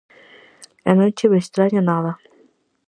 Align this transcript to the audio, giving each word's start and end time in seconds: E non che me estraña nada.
E 0.89 0.91
non 0.97 1.15
che 1.17 1.25
me 1.31 1.39
estraña 1.43 1.81
nada. 1.89 2.11